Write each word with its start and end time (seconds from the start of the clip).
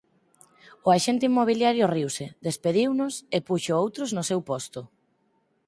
O 0.87 0.89
axente 0.97 1.27
inmobiliario 1.31 1.91
riuse, 1.95 2.25
despediunos 2.47 3.13
e 3.35 3.37
puxo 3.47 3.73
outros 3.83 4.09
no 4.15 4.23
seu 4.29 4.39
posto. 4.49 4.81